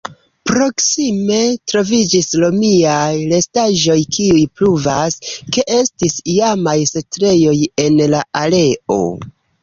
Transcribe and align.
Proksime 0.49 1.35
troviĝis 1.71 2.29
romiaj 2.43 3.11
restaĵoj 3.33 3.97
kiuj 4.17 4.41
pruvas, 4.61 5.17
ke 5.57 5.65
estis 5.81 6.15
iamaj 6.37 6.73
setlejoj 6.93 7.53
en 7.85 8.01
la 8.15 8.23
areo. 8.41 8.99